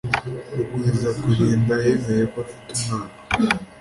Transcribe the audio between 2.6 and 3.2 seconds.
umwana